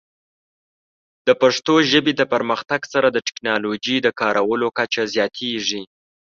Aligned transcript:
د 1.27 1.29
پښتو 1.41 1.73
ژبې 1.91 2.13
د 2.17 2.21
پرمختګ 2.33 2.81
سره، 2.93 3.07
د 3.11 3.17
ټیکنالوجۍ 3.27 3.97
د 4.01 4.07
کارولو 4.19 4.67
کچه 4.77 5.03
زیاتېږي. 5.13 5.81